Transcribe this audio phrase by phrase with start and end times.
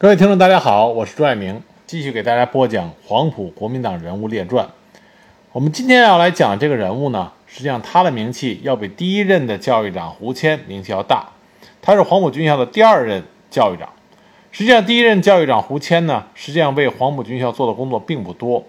[0.00, 4.64] 各位听众，大家好，我是朱爱明，继续给大家播讲《黄埔国民党人物列传》。
[5.50, 11.28] 我们今天要来讲这个人物呢，实际上他的名气要比第一任的教育长胡谦名气要大。
[11.82, 13.88] 他是黄埔军校的第二任教育长。
[14.52, 18.64] 实际上，第一任教育长胡谦呢，实际上为黄埔军校做的工作并不多。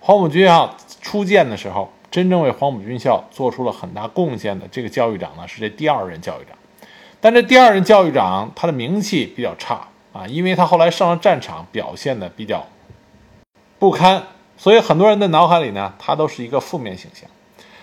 [0.00, 6.58] 黄埔军校初建的时候，真正为黄埔军校做出了很大贡献的这个教育长呢，是这第二任教育长。
[7.20, 9.86] 但这第二任教育长他的名气比较差。
[10.12, 12.66] 啊，因为他后来上了战场，表现的比较
[13.78, 14.24] 不堪，
[14.56, 17.28] 所以很多人的脑海里呢，他都是一个负面形象。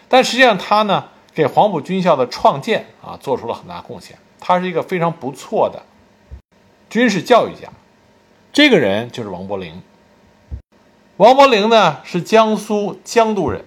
[0.07, 4.17] 但实际上，他呢给黄埔军校的创建啊做出了很大贡献。
[4.39, 5.83] 他是一个非常不错的
[6.89, 7.67] 军事教育家。
[8.53, 9.81] 这个人就是王伯龄。
[11.17, 13.65] 王伯龄呢是江苏江都人，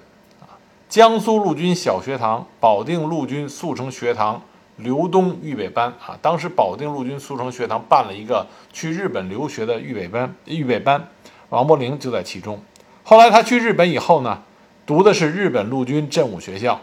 [0.88, 4.43] 江苏陆军小学堂、保定陆军速成学堂。
[4.83, 11.09] 刘东预备班啊，当时保定陆军速成学堂办了一个去日本留学的预备班，预备班，
[11.51, 12.61] 王伯龄就在其中。
[13.02, 14.43] 后来他去日本以后呢，
[14.85, 16.80] 读的是日本陆军振武学校。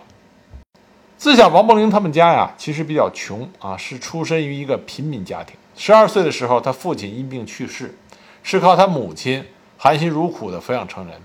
[1.17, 5.55] 自小王伯龄他们家呀，其实比较穷啊，是出身于一个贫民家庭。
[5.75, 7.95] 十二岁的时候，他父亲因病去世，
[8.41, 9.45] 是靠他母亲
[9.77, 11.15] 含辛茹苦的抚养成人。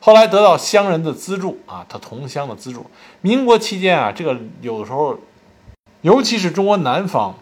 [0.00, 2.86] 后来得到乡人的资助啊，他同乡的资助。
[3.20, 5.18] 民国期间啊，这个有时候。
[6.02, 7.34] 尤其是中国南方，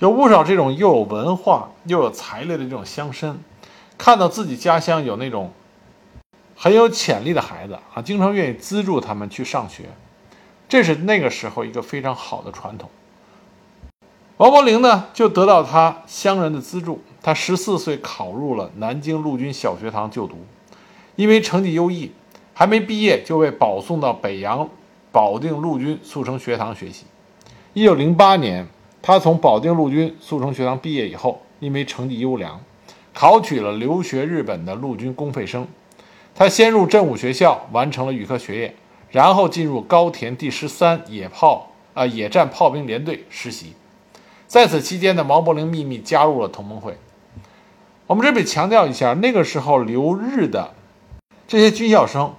[0.00, 3.36] 有不少这种又有文化又有才略的这种乡绅，
[3.96, 5.52] 看到自己家乡有那种
[6.56, 9.84] 很有潜力的孩子啊，经常愿意资助他们去上学，
[10.68, 12.90] 这是那个时候一个非常好的传统。
[14.38, 20.44] 王伯龄呢，就得到他乡人的资助，他十四岁考入了南京陆军小学堂就读，
[21.14, 22.10] 因为成绩优异，
[22.54, 24.68] 还没毕业就被保送到北洋
[25.12, 27.04] 保定陆军速成学堂学习。
[27.80, 28.68] 一九零八年，
[29.00, 32.60] 他从保定陆军速成学堂毕业以后，因为成绩优良，
[33.14, 35.66] 考取了留学日本的陆军公费生。
[36.34, 38.76] 他先入振武学校，完成了预科学业，
[39.08, 43.72] 然后进入高田第十三野炮啊野战炮兵连队实习。
[44.46, 46.98] 在此期间呢，毛伯龄秘密加入了同盟会。
[48.06, 50.74] 我们这里强调一下，那个时候留日的
[51.48, 52.34] 这些军校生，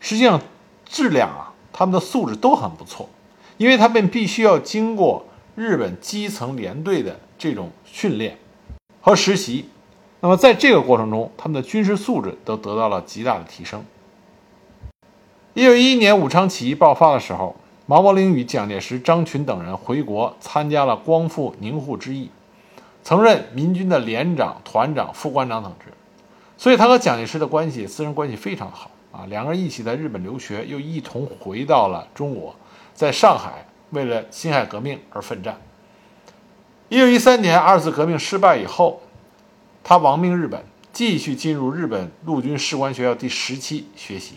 [0.00, 0.40] 实际上
[0.86, 3.10] 质量啊，他们的素质都很不错。
[3.58, 8.36] 因为他们必须要经过日本基层连队的这种训练
[9.00, 9.68] 和实习，
[10.20, 13.84] 那么在这个过程中，他们的军事素质都得到了极大的提升。
[15.54, 17.56] 一九一一年武昌起义爆发的时候，
[17.86, 22.28] 毛伯龄与蒋介石、张群等人回国参加了光复宁沪之役，
[23.02, 25.92] 曾任民军的连长、团长、副官长等职，
[26.58, 29.24] 所以他和蒋介石的关系，私人关系非常好啊。
[29.28, 32.54] 两个人一起在日本留学，又一同回到了中国。
[32.96, 35.60] 在上海，为了辛亥革命而奋战。
[36.88, 39.02] 一九一三年二次革命失败以后，
[39.84, 40.64] 他亡命日本，
[40.94, 44.36] 继续进入日本陆军士官学校第十期学习。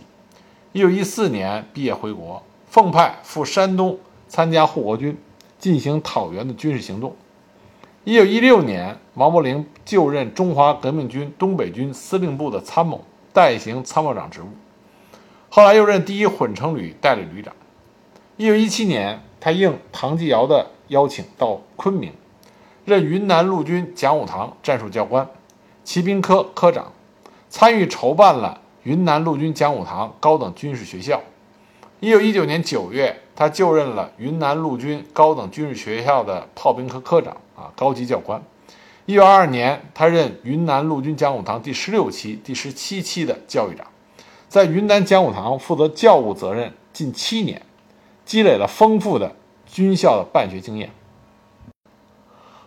[0.74, 3.98] 一九一四年毕业回国，奉派赴山东
[4.28, 5.18] 参加护国军，
[5.58, 7.16] 进行讨袁的军事行动。
[8.04, 14.50] 一九一六年，王伯龄就任中华革命军东北军司令部的参谋，代行参谋长职务。
[15.50, 17.54] 后来又任第一混成旅代理旅长。
[18.40, 22.14] 一九一七年，他应唐继尧的邀请到昆明，
[22.86, 25.28] 任云南陆军讲武堂战术教官、
[25.84, 26.94] 骑兵科科长，
[27.50, 31.22] 参与筹办了云南陆军讲武堂高等军事学校。
[32.00, 38.42] 一九一九年九月，他就任了云南陆军高等军事学校的炮兵科科长啊，高级教官。
[39.06, 43.86] 一九二二年，他任云南陆军讲武堂第十六期、第十七期的教育长，
[44.48, 47.62] 在云南讲武堂负责教务责任近七年。
[48.30, 49.34] 积累了丰富的
[49.66, 50.92] 军校的办学经验。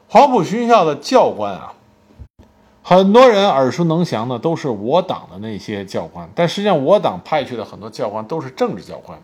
[0.08, 1.74] 黄埔军校的教官啊，
[2.82, 9.16] 很多人耳熟能详的都是我党的那些教官，但实际上我党派去的很多教官都是政治教官。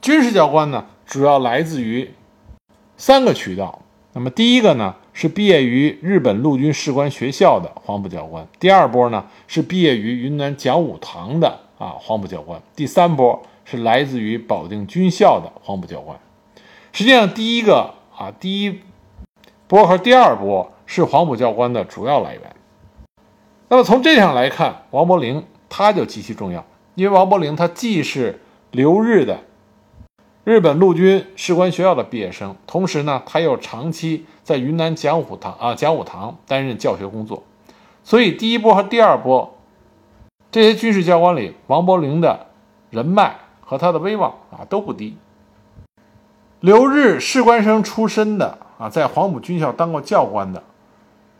[0.00, 2.14] 军事教官呢，主要来自于
[2.96, 3.80] 三个渠道。
[4.12, 13.42] 那么第一个呢，是毕业于日本陆军士官学校的黄埔教官；第二波呢，是毕业于云南讲武堂的啊黄埔教官；第三波。
[13.66, 16.18] 是来自于保定军校的黄埔教官。
[16.92, 18.80] 实际上，第一个啊，第一
[19.66, 22.56] 波和第二波是黄埔教官的主要来源。
[23.68, 26.64] 那么从这上来看，王伯龄他就极其重要，
[26.94, 28.40] 因为王伯龄他既是
[28.70, 29.40] 留日的
[30.44, 37.42] 日本陆军士官学校的毕业生，同时呢，他又长期在云南讲武堂啊讲武堂担任教学工作，
[38.04, 39.58] 所以第一波和第二波
[40.52, 42.46] 这些军事教官里，王伯龄的
[42.90, 43.36] 人脉。
[43.66, 45.18] 和他的威望啊都不低。
[46.60, 50.62] 留日士官生出身的啊，在黄埔军校当过教官的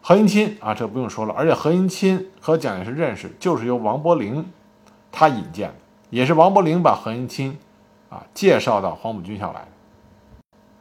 [0.03, 4.45] 何应钦啊，这不用说了，而且何应钦和蒋介石认识就是由王伯龄
[5.11, 5.75] 他引荐的，
[6.11, 7.57] 也是王伯龄把何应钦
[8.11, 9.69] 啊介绍到黄埔军校来的。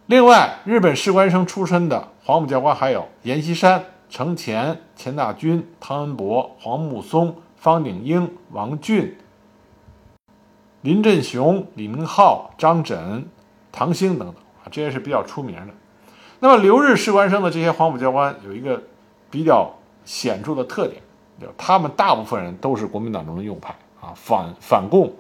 [0.08, 9.18] 另外，日本士官生出身的黄埔教官还有阎锡山、程潜、钱大钧、汤恩伯、黄木松、方鼎英、王俊、
[10.86, 13.24] 林振雄、李明浩、张轸、
[13.72, 15.74] 唐兴等等啊，这些是比较出名的。
[16.40, 18.80] 那么留日士官生的这些黄埔教官有一个
[19.32, 19.74] 比较
[20.06, 21.02] 显著的特点，
[21.42, 25.12] 就他们大部分人都是国民党中的右派啊，反反共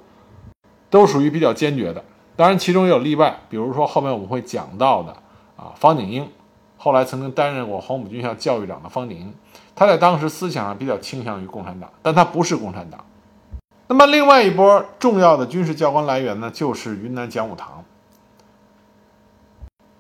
[0.92, 2.06] 都属于比较坚决的。
[2.36, 5.14] 当然，其中也有例外，比如说后面我们会讲到的
[5.58, 6.30] 啊，方鼎英，
[6.78, 9.34] 后来曾经担任过黄埔军校教育长的方鼎英，
[9.74, 13.04] 他在当时思想上比较倾向于共产党，但他不是共产党。
[13.88, 17.86] 那么，另外一波重要的军事教官来源呢，就是云南讲武堂。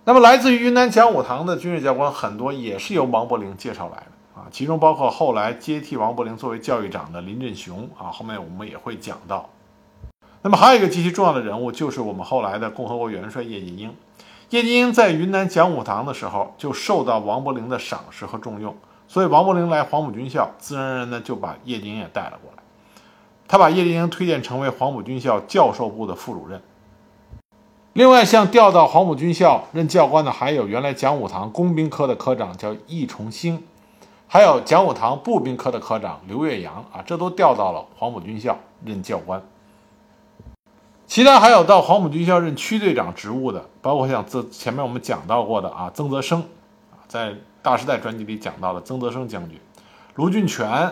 [0.05, 9.49] 那么，来自于云南讲武堂的军事教官很多也是由王伯龄介绍来的啊，其中包括后来接替王伯龄作为教育长的林振雄啊，后面我们也会讲到。
[10.41, 13.95] 那么还有一个极其重要的人物，就是我们后来的共和国元帅叶剑英。
[14.49, 18.75] 叶剑英在云南讲武堂的时候，就受到王伯龄的赏识和重用，
[19.07, 22.63] 所以王伯龄来黄埔军校，自然而然的就把叶剑英也带了过来。
[23.47, 26.61] 他把叶剑英推荐成为黄埔军校教授部的副主任。
[27.93, 33.63] 另外，像调到黄埔军校任教官的，还有原来讲武堂工兵科的科长叫易崇兴，
[34.27, 39.41] 还有讲武堂步兵科的科长刘岳阳啊，这都调到了黄埔军校任教官。
[41.07, 46.41] 其他还有到黄埔军校任区队长职务的，包括像这前面我们讲到过的啊，曾泽生，
[46.91, 47.29] 啊，在
[47.61, 49.57] 《大时代》专辑里讲到的曾泽生将军，
[50.15, 50.91] 卢俊全，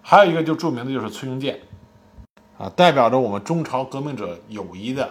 [0.00, 1.60] 还有一个就著名的就是崔庸健，
[2.62, 5.10] 啊，代表着我们中朝革命者友谊的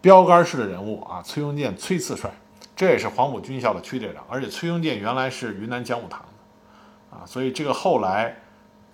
[0.00, 2.30] 标杆式的人物啊，崔庸健崔次帅，
[2.76, 8.36] 这也是黄埔军校的区队长，而且崔庸健原来是云南讲武堂的，啊，所以这个后来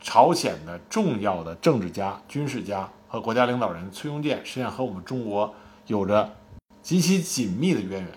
[0.01, 2.89] 朝鲜的重要的政治家、军事家。
[3.07, 5.55] 和国家领导人崔庸健实际上和我们中国
[5.87, 6.35] 有着
[6.81, 8.09] 极其紧密的渊源。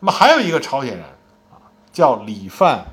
[0.00, 1.06] 那么还有一个朝鲜人
[1.52, 1.62] 啊，
[1.92, 2.84] 叫李范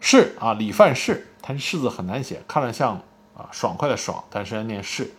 [0.00, 2.98] 士啊，李范士，他的士字很难写，看着像
[3.36, 5.12] 啊爽快的爽，但是要念士。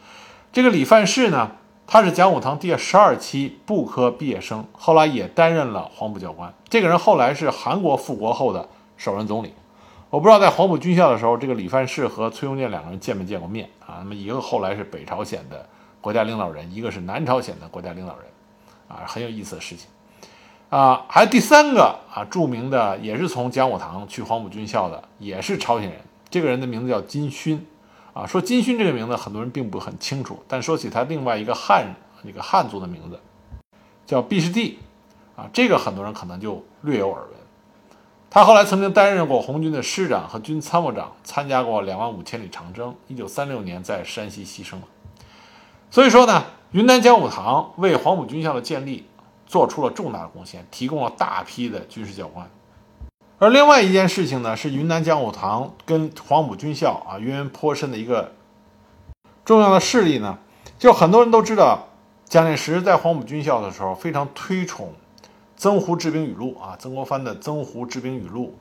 [0.51, 1.51] 这个李范士呢，
[1.85, 6.53] 他是讲武堂第十二期部科毕业生，后来也担任了黄埔教官。
[6.69, 8.67] 这个人后来是韩国复国后的
[8.97, 9.53] 首任总理。
[10.09, 13.97] 我不知道在黄埔军校的时候，这个李范士和崔庸健两个人见没见过面啊？
[13.99, 15.67] 那么一个后来是北朝鲜的
[15.99, 18.25] 国家领导人，一个是南朝鲜的国家领导人，
[18.87, 19.89] 啊，很有意思的事情，
[20.69, 27.65] 啊，还有第三个啊，著名的也是从讲武堂去黄埔军校的，也是朝鲜人，这个人的名字叫金勋，
[28.15, 33.19] 啊，说金勋这个名字很多人并不很清楚，但说起他另外一个汉一个汉族的名字，
[34.05, 34.79] 叫毕士第，
[35.35, 37.31] 啊，这个很多人可能就略有耳闻。
[38.29, 42.95] 他后来曾经担任过红军的师长和军参谋长，参加过两万五千里长征。
[43.09, 44.83] 一九三六年在山西牺牲了。
[45.91, 49.05] 所以说呢，云南讲武堂为黄埔军校的建立
[49.45, 52.49] 做出了重大的贡献，提供了大批的军事教官。
[53.45, 58.31] 而另外一件事情呢，是云南讲武堂跟黄埔军校啊渊源颇深的一个
[59.45, 60.39] 重要的势力呢，
[60.79, 61.89] 就很多人都知道，
[62.27, 64.91] 蒋介石在黄埔军校的时候非常推崇。
[65.55, 68.57] 曾胡治兵语录啊，曾国藩的《曾胡治兵语录》，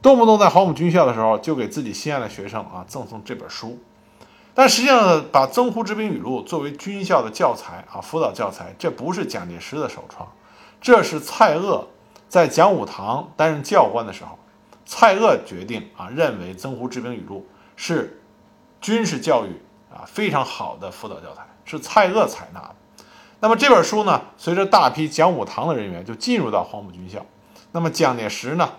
[0.00, 3.78] 动不动在黄埔军校的时候就给自己心爱的学生啊赠送这本书。
[4.54, 10.26] 但实际上，把《曾胡治兵语录》作为军校的教材啊辅导教材，这不是蒋介石的首创，
[10.80, 11.84] 这是蔡锷
[12.28, 14.38] 在讲武堂担任教官的时候，
[14.84, 18.20] 蔡锷决定啊认为《曾胡治兵语录》是
[18.80, 19.60] 军事教育
[19.92, 22.74] 啊非常好的辅导教材，是蔡锷采纳的。
[23.40, 27.24] 那么这本书呢，随着大批讲武堂的人员就进入到黄埔军校，
[27.72, 28.70] 那么蒋介石呢，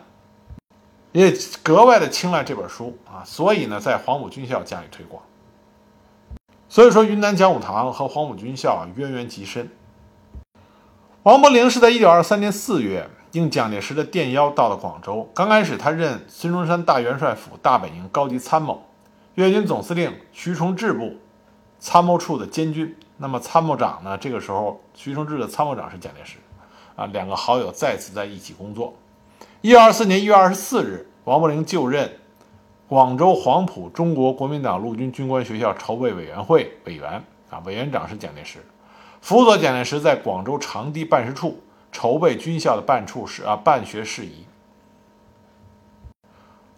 [1.11, 1.31] 也
[1.63, 5.23] 格外的青睐这本书啊，所以呢，在黄埔军校加以推广。
[6.69, 9.71] 所以说，云南讲武堂和黄埔军校啊渊源极深。
[11.23, 18.83] 王伯龄是在1923年4月应蒋介石的电邀到了广州，刚开始他任孙中山大元帅府大本营高级参谋，
[19.35, 21.17] 粤军总司令徐崇智部
[21.79, 22.97] 参谋处的监军。
[23.17, 24.17] 那么参谋长呢？
[24.17, 26.37] 这个时候，徐崇智的参谋长是蒋介石，
[26.95, 28.95] 啊，两个好友再次在一起工作。
[29.61, 32.11] 一二四年一月二十四日，王伯龄就任
[32.87, 38.59] 广州黄埔中国国民党陆军军官学校筹备委员会委员，啊，委员长是蒋介石，
[39.21, 41.61] 辅佐蒋介石在广州长堤办事处
[41.97, 44.45] 筹备军校的办处事啊办学事宜。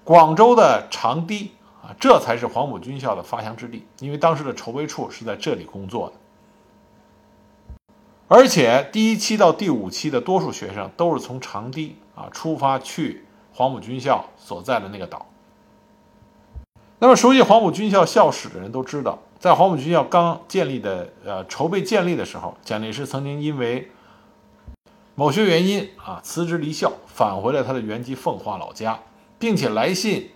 [0.06, 1.52] 广州的长堤
[1.84, 6.14] 啊，这才是黄埔军校的发祥之地，因为当时的筹备处是在这里工作的。
[8.30, 15.26] 而且第一期到第五期的多数学生都是从长堤啊出发去黄埔军校所在的那个岛。
[16.98, 23.92] 那么，熟悉黄埔军校校史的人都知道，在黄埔军校刚建立的呃筹备建立的时候，蒋介石曾经因为
[25.20, 28.98] 某些原因啊辞职离校，返回了他的原籍奉化老家，
[29.38, 30.32] 并且来信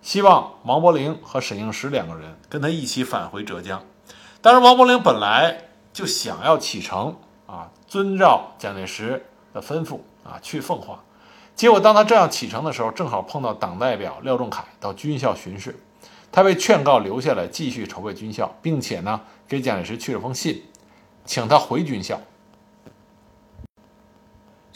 [0.00, 3.82] 希望王伯龄和沈应时两个人跟他一起返回浙江。
[4.40, 7.16] 当然，王伯龄本来就想要启程
[7.48, 11.02] 啊，遵照蒋介石的吩咐啊去奉化，
[11.56, 15.76] 结果当他这样启程的时候，正好碰到党代表廖仲恺到军校巡视。
[16.30, 20.62] 他被劝告留下来继续筹备军校，并且呢给蒋介石去了封信，
[21.24, 22.20] 请他回军校。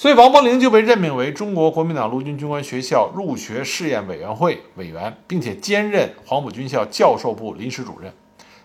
[0.02, 8.12] 所以王伯龄就被任命为中国国民党陆军军官学校入学试验委员会委员，并且兼任黄埔军校教授部临时主任，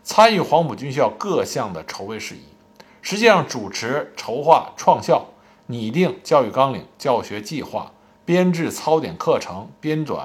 [0.02, 2.40] 参与黄埔军校各项的筹备事宜，
[3.04, 5.28] 实际上主持筹划创校、
[5.68, 7.92] 拟定教育纲领、教学计划、
[8.26, 10.22] 编制操点课程、编纂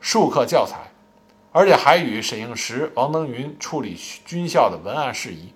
[0.00, 0.90] 术课教材。
[1.52, 5.52] 而且还与沈应时、王登云处理军校的文案事宜，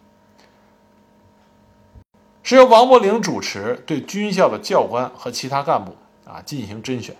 [2.42, 7.14] 是由王伯龄主持对军校的教官和其他干部啊进行甄选。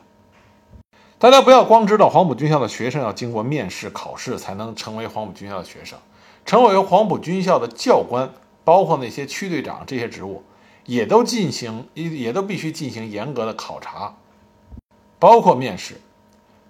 [1.19, 5.99] 大家不要光知道黄埔军校的学生要经过面试考试才能成为黄埔军校的学生，
[6.47, 8.31] 成为黄埔军校的教官，
[8.65, 10.43] 包括那些区队长这些职务，
[10.87, 14.15] 也都进行也也都必须进行严格的考察，
[15.19, 16.01] 包括面试。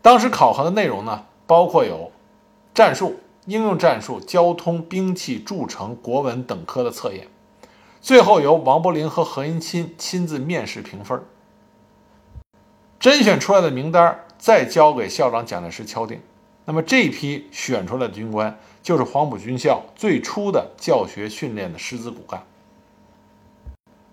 [0.01, 1.25] 当时考核的内容呢？
[1.47, 2.13] 包括有
[2.75, 7.27] 战术、应用战术、交通、兵器、筑城、国文等科的测验，
[8.09, 11.23] 最后由王伯龄和何应钦亲自面试评分。
[12.99, 16.23] 甄选出来的名单再交给校长蒋介石敲定。
[16.65, 22.43] 那么这一批选出来的军官就是黄埔军校最初的教学训练的师资骨干。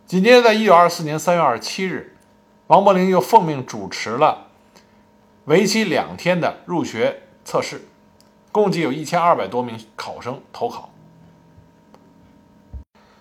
[0.05, 2.17] 紧接着，在一九二四年三月二十七日，
[2.67, 4.47] 王伯龄又奉命主持了
[5.45, 7.21] 为期两天的入学。
[7.45, 7.87] 测试，
[8.51, 10.89] 共计有一千二百多名考生投考。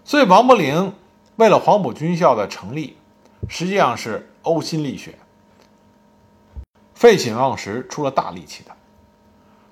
[0.06, 0.92] 所以，王伯龄
[1.36, 2.98] 为了黄埔军校的成立，
[3.48, 5.18] 实际上是呕心沥血、
[6.94, 8.70] 废寝忘食，出了大力气的。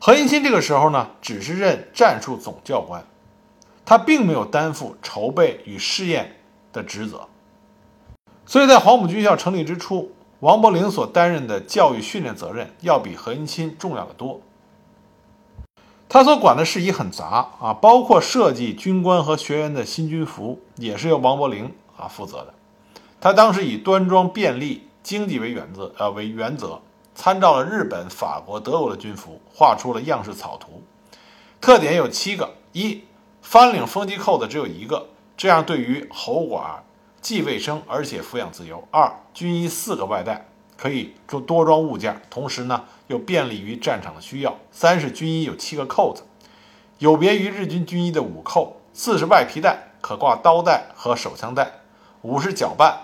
[0.01, 3.05] 何应钦这个时候呢，只是任战术总教官，
[3.85, 6.37] 他并没有担负筹备与试验
[6.73, 7.29] 的职责。
[8.47, 14.41] 所以在黄埔军校成立之初，王伯龄所担任的教育训练责任要比何应钦重要的多。
[16.13, 22.53] 他所管的事宜很杂啊，包括设计军官和学员的新军服，也是由王伯龄啊负责的。
[23.19, 26.83] 他当时以端庄、便利、经济为原则，呃为原则，
[27.15, 30.83] 参照了日本、法国、德国的军服，画出了样式草图。
[31.63, 33.05] 特点有七个：一、
[33.41, 35.07] 翻领风机扣子只有一个，
[35.39, 36.85] 这样对于喉管。
[37.23, 38.87] 既卫生，而且抚养自由。
[38.91, 44.59] 二，军衣四个外带，可以装多装物件，同时呢又便利于战场的需要。
[44.73, 46.23] 三是军衣有七个扣子，
[46.99, 48.81] 有别于日军军衣的五扣。
[48.93, 51.81] 四是外皮带，可挂刀带和手枪带。
[52.23, 52.95] 五是脚绊，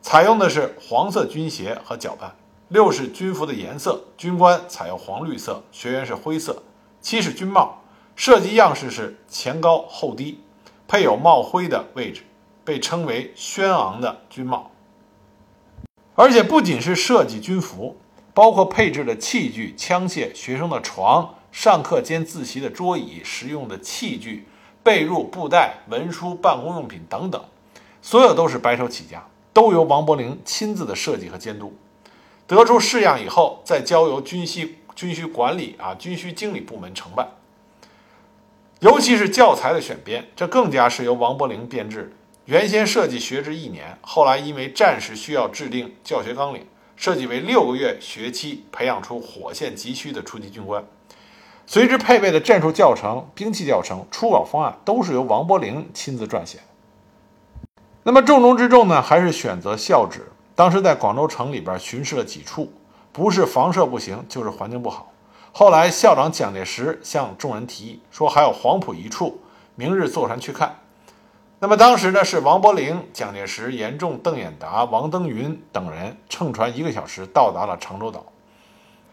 [0.00, 2.30] 采用的是黄色军鞋和脚绊。
[2.68, 6.62] 六是军服的颜色，军官采用黄绿色，学员是灰色。
[7.00, 7.82] 七是军帽，
[8.16, 10.40] 设计样式是前高后低，
[10.88, 12.22] 配有帽徽的位置。
[12.64, 14.70] 被称为轩昂的军帽，
[16.14, 17.98] 而且不仅是设计军服，
[18.34, 24.46] 包括配置的器具、枪械、学生的床、上课间自习的桌椅、实用的器具、
[24.82, 27.42] 被褥、布袋、文书、办公用品等等，
[28.02, 31.72] 所有都是白手起家，都由王伯龄亲自的设计和监督。
[32.46, 37.28] 得出式样以后，再交由军需军需管理啊军需经理部门承办。
[38.80, 42.12] 尤其是教材的选编，这更加是由王伯龄编制。
[42.46, 50.84] 原先设计学制一年，后来因为战时需要制定教学纲领，设计为六个月学期，培养出火线急需的初级军官。
[51.66, 56.58] 随之配备的战术教程、兵器教程、初稿方案都是由王伯龄亲自撰写。
[58.02, 60.30] 那么重中之重呢，还是选择校址。
[60.54, 62.72] 当时在广州城里边巡视了几处，
[63.12, 65.10] 不是房舍不行，就是环境不好。
[65.52, 69.40] 后来校长蒋介石向众人提议说，还有黄埔一处，
[69.74, 70.80] 明日坐船去看。
[71.64, 78.22] 那么当时呢，是王伯龄、蒋介石、严仲、邓演达、王登云等人乘船一个小时到达了长洲岛。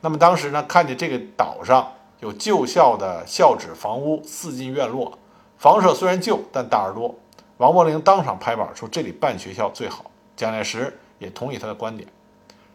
[0.01, 5.17] 那么当时呢，看见这个岛上有旧校的校址房屋四进院落，
[5.57, 7.15] 房舍虽然旧，但大而多。
[7.55, 12.09] 王伯龄当场拍板说：“这里办学校最好。”蒋介石也同意他的观点。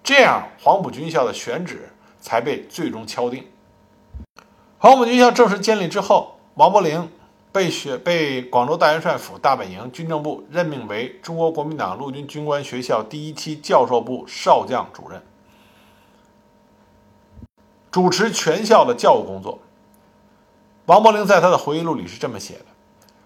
[0.03, 3.47] 这样，黄埔军校的选址才被最终敲定。
[4.79, 7.11] 黄埔军校正式建立之后，王伯龄
[7.57, 15.23] 被选被广州大元帅府大本营军政部任命为中国国民党陆军军官学校第一期教授部少将主任，
[17.91, 19.59] 主持全校的教务工作。
[20.85, 22.67] 王伯龄在他的回忆录里是这么写的：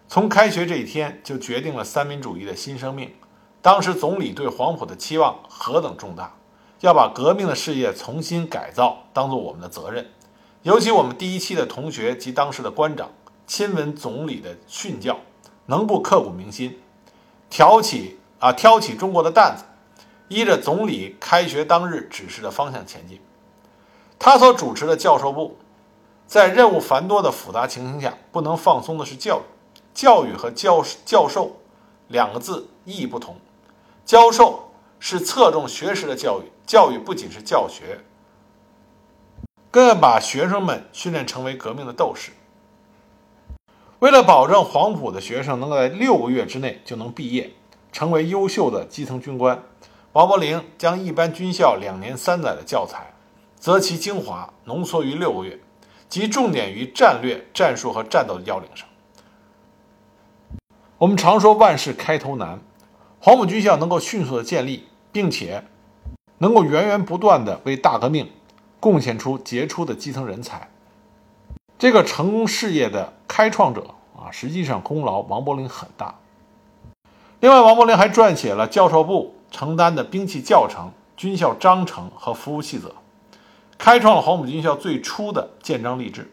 [0.07, 3.13] 从开学这一天就决定了三民主义的新生命。
[3.61, 6.37] 当时总理对黄埔的期望何等重大，
[6.83, 10.07] 要把革命的事业重新改造当做我们的责任。
[10.63, 13.11] 尤其我们第一期的同学及当时的官长。
[13.50, 15.19] 亲闻总理的训教，
[15.66, 16.80] 能不刻骨铭心，
[17.50, 19.64] 挑起啊挑起中国的担子，
[20.28, 23.21] 依着总理开学当日指示的方向前进。
[24.21, 25.59] 他所主持的教授部，
[26.28, 29.42] 在任务繁多的复杂情形下，不能放松的是教育。
[29.92, 31.57] 教育和教教授
[32.07, 33.37] 两个字意义不同。
[34.04, 38.04] 教授是侧重学识的教育，教育不仅是教学，
[39.73, 42.30] 更要把学生们训练成为革命的斗士。
[44.00, 47.50] 为了保证黄埔的学生能够在六个月之内就能毕业，
[47.92, 49.62] 成为优秀的基层军官，
[50.12, 53.12] 王伯龄将一般军校两年三载的教材，
[53.57, 55.61] 择其精华浓缩于六个月，
[56.09, 58.88] 集重点于战略、战术和战斗的要领上。
[60.97, 62.59] 我们常说万事开头难，
[63.19, 65.62] 黄埔军校能够迅速的建立，并且
[66.38, 68.30] 能够源源不断的为大革命
[68.80, 70.71] 贡献出杰出的基层人才。
[71.81, 76.15] 这个成功事业的开创者啊，实际上功劳王伯龄很大。
[77.41, 82.97] 另外，王伯龄还撰写了教授部承担的兵器教程、军校章程和服务细则，
[83.79, 86.31] 开创了黄埔军校最初的建章立制。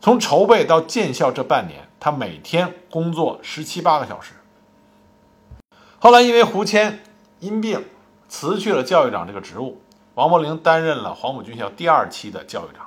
[0.00, 4.32] 从筹备到建校这半年，他每天工作十七八个小时。
[5.98, 7.00] 后来，因为胡谦
[7.40, 7.84] 因病
[8.26, 9.82] 辞去了教育长这个职务，
[10.14, 12.86] 王伯龄担任了黄埔军校第二期的教育长。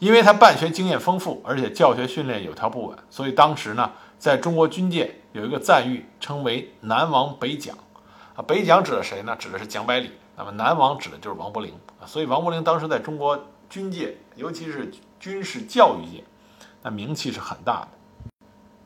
[0.00, 7.76] 因为他办学经验丰富，而且教学训练有条不紊，所以当时呢，在中国军界有一个赞誉，称为“南王北蒋”。
[8.34, 9.36] 啊，北蒋指的谁呢？
[9.38, 10.12] 指的是蒋百里。
[10.38, 11.74] 那么南王指的就是王伯龄。
[12.06, 13.38] 所以王伯龄当时在中国
[13.68, 16.24] 军界，尤其是军事教育界，
[16.82, 17.88] 那名气是很大的。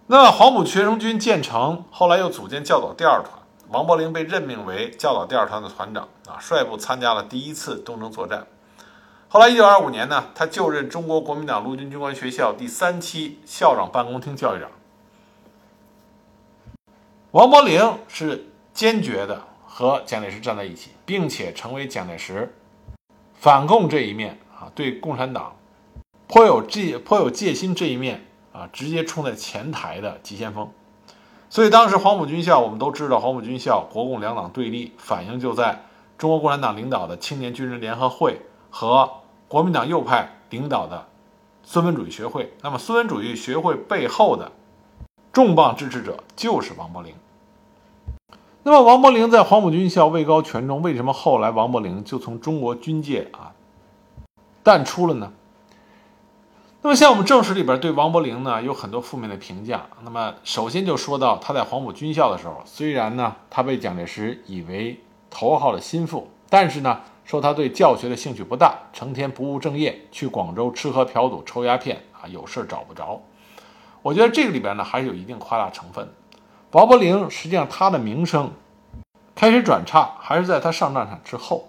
[0.08, 8.44] 那黄埔学生军建成，后来又组建教导第二团，王伯龄被任命为教导第二团的团长，啊，率部参加了第一次东征作战。
[9.34, 14.70] 后来，一九二五年呢，他就任中国国民党陆军军官学校第三期校长办公厅教育长。
[17.32, 22.54] 王伯龄是坚决的和蒋介石站在一起，并且成为蒋介石
[23.32, 25.56] 反共这一面啊，对共产党
[26.28, 30.70] 颇有戒颇有戒心这一面啊，直接冲在前台的急先锋。
[31.50, 35.82] 所以，当时黄埔军校，我们都知道，黄埔军校国共两党对立，反映就在
[36.16, 39.10] 中国共产党领导的青年军人联合会和。
[39.46, 41.06] 国民党右派领导的
[41.62, 44.52] 孙文主义学会，那么孙文主义学会背后的
[45.32, 47.14] 重磅支持者就是王伯龄。
[48.62, 53.52] 那么王伯龄在黄埔军校位高权重，为什么后来王伯龄就从中国军界啊
[54.62, 55.32] 淡出了呢？
[56.82, 59.86] 那么像我们正史里边对王伯龄呢有很多负面的评价。
[60.02, 67.00] 那么首先就说到他在黄埔军校的时候，虽然呢他被蒋介石以为头号的心腹，但是呢。
[67.24, 73.22] 说他对教学的兴趣不大，成天不务正业，去广州吃喝嫖赌抽鸦片啊，有事找不着。
[74.02, 76.08] 我觉得这个里边呢还是有一定夸大成分。
[76.72, 78.52] 王伯龄实际上他的名声
[79.34, 81.68] 开始转差，还是在他上战场之后。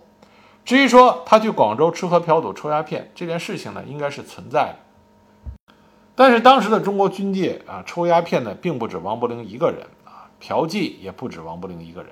[0.66, 5.74] 至于说他去广州吃喝嫖赌抽鸦片这件事情呢，应该是存在的。
[6.16, 12.12] 但是当时的中国军界啊，抽鸦片呢并不止王伯龄一个人啊，嫖妓也不止王伯龄一个人。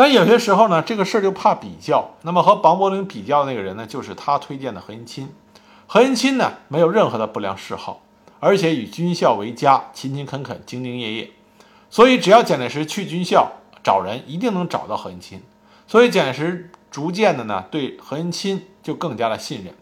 [0.00, 2.12] 但有些时候呢，这个事儿就怕比较。
[2.22, 5.28] 那么和王伯龄比较的那个人呢，就是他推荐的何应钦。
[5.86, 8.00] 何应钦呢，没有任何的不良嗜好，
[8.38, 11.32] 而且与军校为家，勤勤恳恳，兢兢业业。
[11.90, 13.52] 所以只要蒋介石去军校
[13.84, 15.42] 找人，一定能找到何应钦。
[15.86, 19.74] 所以蒋介石逐渐的呢，对何应钦就更加的信任。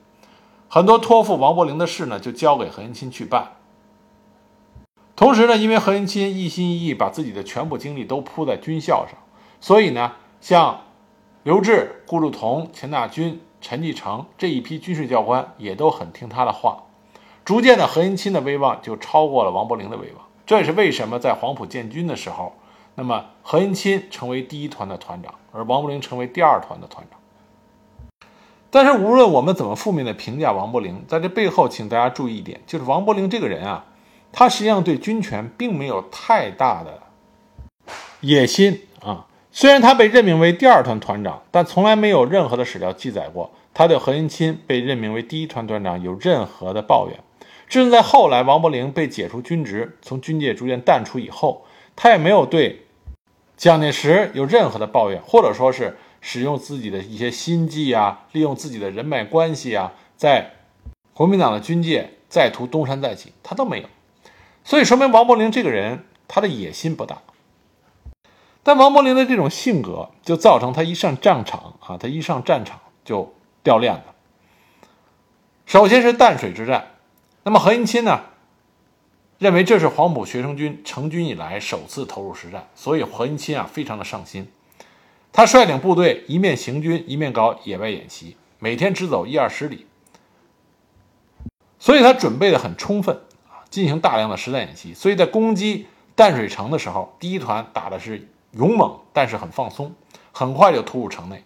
[0.69, 3.53] 很多托付王伯龄的事呢，就交给何应钦去办。
[5.15, 9.17] 同时呢，因为何应钦一心一意把自己的全部精力都扑在军校上。
[9.61, 10.83] 所以呢，像
[11.43, 16.85] 刘志、顾祝同、钱大钧、陈继承这一批军事教官也都很听他的话。
[17.45, 20.27] 逐渐的，何应钦的威望就超过了王伯龄的威望。
[20.47, 22.53] 这也是为什么在黄埔建军的时候，
[22.95, 27.19] 那么何应钦成为第一团的团长，而王伯龄成为第二团的团长。
[28.71, 33.87] 但是，无论我们怎么负面的评价王伯龄，在这背后，请大家注意一点，就是王伯龄这个人啊，
[34.31, 37.03] 他实际上对军权并没有太大的
[38.21, 39.27] 野心啊。
[39.59, 47.19] 虽然他被任命为第二团团长，但从来没有任何的史料记载过他对何应钦被任命为第一团团长有任何的抱怨。
[47.67, 51.67] 甚至在后来王伯龄被解除军职，从军界逐渐淡出以后，
[51.97, 52.87] 他也没有对
[53.57, 60.53] 蒋介石有任何的抱怨，或者说是使用自己的一些心计啊，利用自己的人脉关系啊，在
[61.13, 63.89] 国民党的军界再图东山再起，他都没有。
[64.63, 67.23] 所以说明王伯龄这个人他的野心不大。
[68.63, 74.03] 但王伯龄的这种性格，就造成他一上战场啊，他一上战场就掉链子。
[75.65, 76.97] 首先是淡水之战，
[77.45, 78.21] 那么何应钦呢，
[79.39, 84.51] 认为这是黄埔学生军成军以来首次投入实战，所以何应钦啊非常的上心。
[85.33, 89.87] 他率领部队一面行军，一面搞野外演习，每天只走一二十里，
[91.79, 93.17] 所以他准备的很充分
[93.47, 94.93] 啊，进行大量的实战演习。
[94.93, 98.29] 所以在攻击淡水城的时候，第一团打的是。
[98.53, 99.95] 勇猛，但是很放松，
[100.33, 101.45] 很快就突入城内。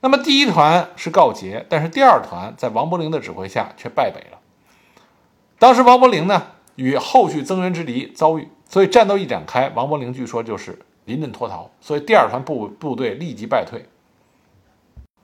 [0.00, 4.38] 那么第一团是告捷，但是第二团在王伯龄的指挥下却败北了。
[5.58, 6.42] 当时王伯龄呢
[6.74, 13.86] 与后续增援之敌遭遇，所以战斗一展开，王伯龄据说就是临阵脱逃，所以第二团部部队立即败退。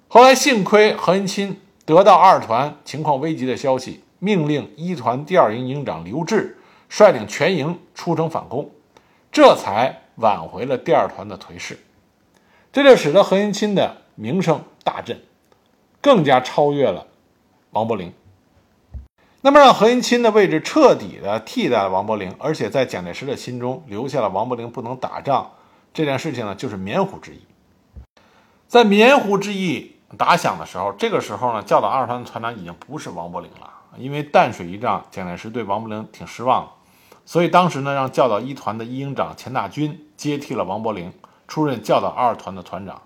[0.07, 8.71] 后来幸亏何应钦得到二团情况危急的消息，命令一团第二营营长刘志率领全营出城反攻，
[9.33, 10.03] 这才。
[10.19, 11.79] 挽回了第二团的颓势，
[12.73, 15.21] 这就使得何应钦的名声大振，
[16.01, 17.07] 更加超越了
[17.71, 18.13] 王伯龄。
[19.41, 25.53] 那么，让何应钦的位置彻底的替代了王伯龄，而且在蒋介石的心中留下了王伯龄不能打仗
[25.95, 27.39] 这件事情呢，就是棉湖之役。
[28.67, 36.69] 在棉湖之役打响的时候，这个时候呢，教导二团的团长已经不是王伯龄了，因为淡水一仗，蒋介石对王伯龄挺失望。
[37.25, 41.11] 所以当时呢，让教导一团的一营长钱大钧接替了王伯龄，
[41.47, 43.01] 出任教导二团的团长。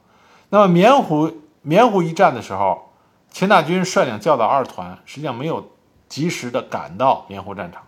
[0.49, 2.91] 那么棉湖棉湖一战的时候，
[3.31, 5.71] 钱大钧率领教导二团，实际上没有
[6.09, 7.83] 及时的赶到棉湖战场。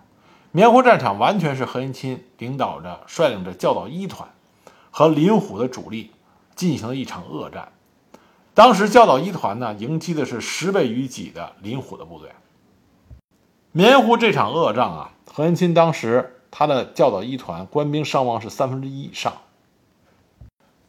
[0.52, 4.28] 棉湖战场完全是何应钦领导着、率领着教导一团
[4.92, 6.12] 和林虎的主力
[6.54, 7.72] 进行了一场恶战。
[8.54, 12.30] 当时教导一团呢，迎击的是十倍于己的林虎的部队。
[13.72, 15.10] 棉湖这场恶仗啊！
[15.26, 19.32] 何应钦当时他的教导一团官兵伤亡是三分之一以上，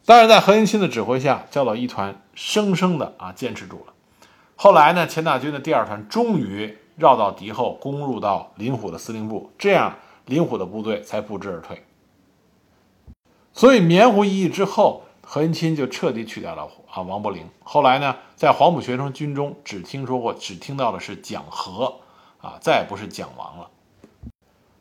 [0.06, 3.93] 但是在何应钦的指挥下，教导一团生生的啊坚持住了。
[4.56, 11.84] 后来呢，钱大钧的第二团终于绕到敌后，攻入到林虎的司令部，这样林虎的部队才不支而退。
[13.51, 17.49] 所以棉湖一役之后，何应钦就彻底取代了啊王伯龄。
[17.63, 21.95] 后来呢，在黄埔学生军中只听说过，只听到的是蒋和
[22.39, 23.71] 啊，再也不是蒋王了。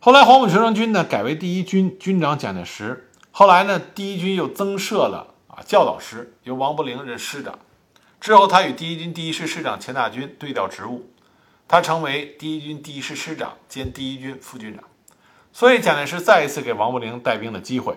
[0.04, 3.08] 后来黄埔学生军呢改为第一军军长蒋介石。
[3.30, 7.58] 后来呢，第一军又增设了啊教导师，由王伯龄任师长。
[8.20, 11.08] 之后，他与第一军第一师师长钱大钧对调职务，
[11.66, 14.84] 他成为第一军第一师师长兼第一军副军长。
[15.54, 17.96] 所以，蒋介石再一次给王伯龄带兵的机会。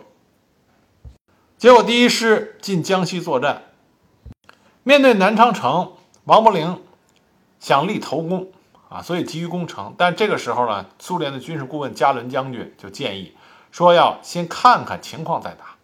[1.58, 3.64] 结果，第一师进江西作战，
[4.84, 5.92] 面对南昌城，
[6.24, 6.82] 王伯龄
[7.60, 8.54] 想立头功。
[8.90, 13.34] 啊，所以急于攻城，但这个时候呢，苏联的军事顾问加伦将军就建议
[13.72, 15.76] 说，要先看看情况再打。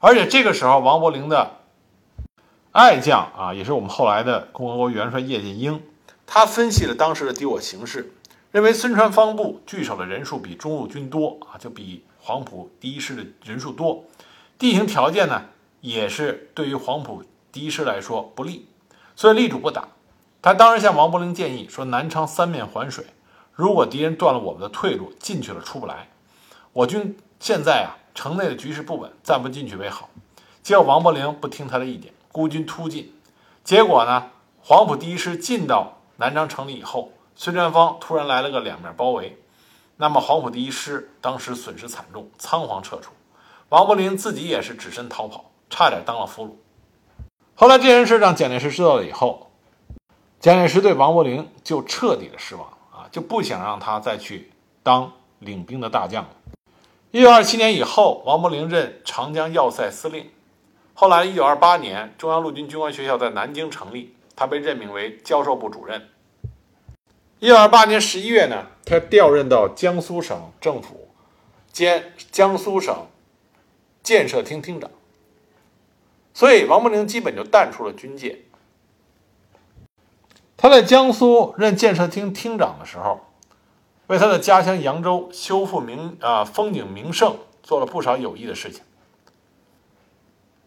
[0.00, 1.60] 而且这个时候，王伯龄的
[2.72, 5.80] 爱将啊，也是我们后来的共和国元帅叶剑英，
[6.26, 8.12] 他分析了当时的敌我形势，
[8.50, 14.04] 认为孙传芳部据守的人数比中路军多啊，就比黄埔第一师的人数多，
[14.58, 15.44] 地形条件呢，
[15.80, 18.66] 也是对于黄埔第一师来说不利，
[19.14, 19.88] 所以力主不打。
[20.44, 23.06] 他当时向王伯龄建议说：“南昌三面环水，
[23.54, 26.10] 如果敌人断了我们的退路，进去了出不来。
[26.74, 30.10] 我军现在啊，城内的局势不稳，暂不进去为好。”
[30.62, 33.14] 结果王伯龄不听他的意见，孤军突进。
[33.64, 39.38] 结果呢，黄埔第一师进到南昌城里以后，孙传芳突然来了个两面包围，
[39.96, 43.12] 那么黄埔第一师当时损失惨重，仓皇撤出。
[43.70, 46.50] 王伯龄自己也是只身逃跑，差点当了俘虏。
[47.54, 49.50] 后来这件事让蒋介石知道了以后。
[50.44, 54.50] 蒋介石对王伯龄就彻底的失望啊，就不想让他再去
[54.82, 56.30] 当领兵的大将了。
[57.12, 60.30] 一九二七年以后，王伯龄任长江要塞司令。
[60.92, 66.10] 后来，一九二八年，中央陆军军官学校在南京成立，他被任命为教授部主任。
[67.38, 71.08] 一九二八年十一月呢，他调任到江苏省政府
[71.72, 73.06] 兼江苏省
[74.02, 74.90] 建设厅厅长。
[76.34, 78.40] 所以，王伯龄基本就淡出了军界。
[80.64, 83.20] 他在江苏任建设厅厅长的时候，
[84.06, 88.82] 为他的家乡扬州修复名啊风景名胜做了不少有益的事情。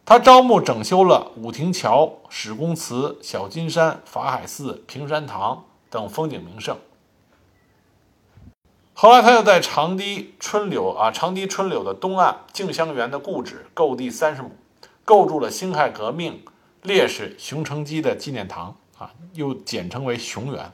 [0.05, 6.77] 他招募整修了武亭桥、史公祠、小金山、法海寺、平山堂等风景名胜。
[8.93, 14.51] 后来他又在长堤春柳啊，长堤春柳的东岸静香园的故址购地三十亩，
[15.03, 16.45] 构筑了辛亥革命
[16.83, 20.71] 烈士熊成基的纪念堂啊，又简称为熊园。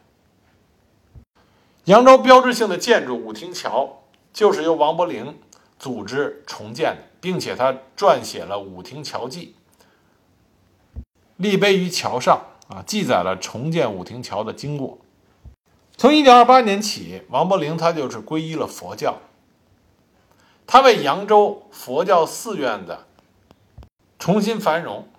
[1.85, 5.37] 扬州标志性的建筑五亭桥就是由王伯龄
[5.77, 9.55] 组织重建的，并且他撰写了《五亭桥记》，
[11.35, 14.97] 立碑于桥上啊，记载了重建五亭桥的经过。
[15.97, 19.19] 从一九二八年起，王伯龄他就是皈依了佛教。
[20.65, 23.05] 他为扬州佛教寺院的
[24.17, 25.09] 重新繁荣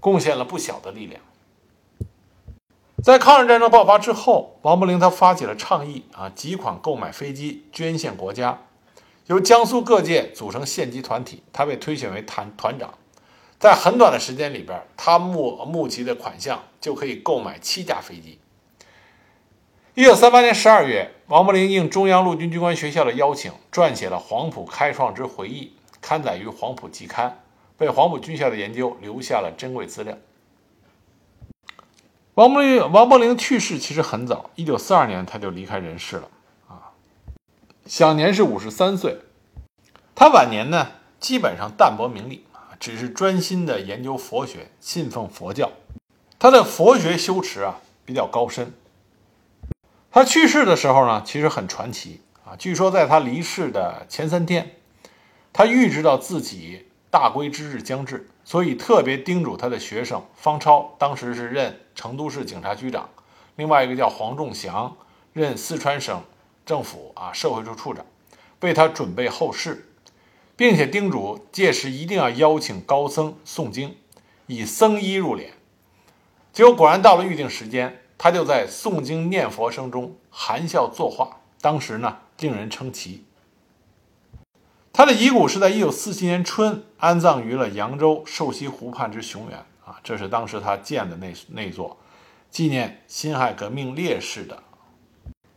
[0.00, 1.20] 贡献了不小的力量。
[3.02, 8.60] 在抗日战争爆发之后，王伯龄他发起了倡议啊，集款购买飞机捐献国家，
[9.26, 12.94] 由江苏各界组成县级团体，他被推选为团团长。
[13.58, 18.38] 在很短的时间里边，他募募集的款项就可以购买七架飞机。
[19.94, 27.28] 一九三八年十二月，王伯龄应中央陆军军官学校的邀请，撰写了黄埔开创之回忆，刊载于《黄埔季刊》，
[27.78, 30.16] 为黄埔军校的研究留下了珍贵资料。
[32.34, 36.28] 王伯林王伯龄去世其实很早，一九四二年他就离开人世了，
[36.66, 36.96] 啊，
[37.84, 39.18] 享年是五十三岁。
[40.14, 45.72] 他晚年呢，基本上淡泊名利啊，只是专心的研究佛学，信奉佛教。
[46.38, 48.72] 他的佛学修持啊，比较高深。
[50.10, 52.56] 他去世的时候呢，其实很传奇啊。
[52.56, 54.76] 据说在他离世的前三天，
[55.52, 63.04] 他预知到自己大归之日将至，所以特别叮嘱他的学生方超，当时是任成都市警察局长；
[63.56, 64.96] 另外一个叫黄仲祥，
[65.32, 66.22] 任四川省
[66.66, 68.04] 政府啊社会处处长，
[68.60, 69.88] 为他准备后事，
[70.56, 73.96] 并且叮嘱届时一定要邀请高僧诵经，
[74.46, 75.50] 以僧衣入殓。
[76.52, 77.98] 结果果然到了预定时间。
[78.18, 83.24] 他就在诵经念佛声中含笑作画，当时呢令人称奇。
[84.92, 91.96] 他的遗骨是在一九四七年春安葬于了扬州瘦西湖畔之雄园啊，这是当时他建的那那座
[92.50, 94.62] 纪念辛亥革命烈士的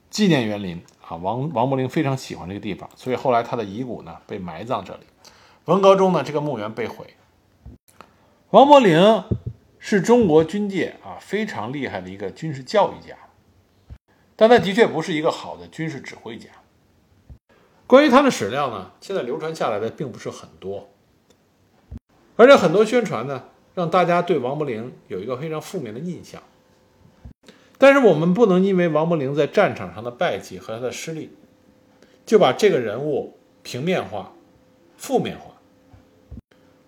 [0.09, 1.17] 纪念园林啊。
[1.17, 5.01] 王王伯龄非常喜欢这个地方，所以后来他的遗骨呢被埋葬这里。
[5.65, 7.15] 文革中呢，这个墓园被毁。
[8.51, 9.23] 王伯龄。
[9.77, 13.15] 是中国军界啊非常厉害的一个军事教育家，
[14.35, 16.49] 但他的确不是一个好的军事指挥家。
[17.87, 20.89] 关于他的史料呢，现在流传下来的并不是很多，
[22.35, 26.41] 而且很多宣传呢，让大家对王伯龄有一个非常负面的印象。
[27.77, 31.31] 但是我们不能因为王伯龄在战场上的败绩和他的失利，
[32.25, 34.33] 就把这个人物平面化、
[34.97, 35.55] 负面化。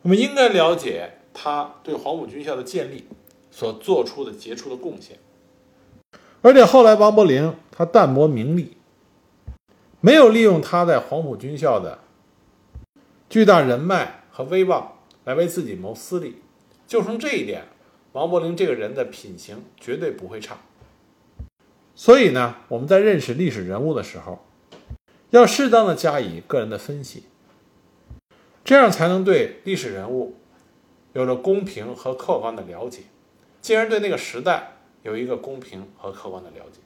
[0.01, 1.13] 我们应该了解。
[1.39, 3.07] 他对黄埔军校的建立
[3.51, 5.19] 所做出的杰出的贡献，
[6.41, 8.76] 而且后来王伯龄他淡泊名利，
[9.99, 11.99] 没有利用他在黄埔军校的
[13.29, 16.41] 巨大人脉和威望来为自己谋私利。
[16.86, 17.63] 就从这一点，
[18.13, 20.57] 王伯龄这个人的品行绝对不会差。
[21.95, 24.45] 所以呢，我们在认识历史人物的时候，
[25.31, 27.23] 要适当的加以个人的分析，
[28.63, 30.36] 这样才能对历史人物。
[31.13, 33.01] 有着公平和客观的了解，
[33.60, 36.79] 进而对那个时代有一个公平和客观的了解。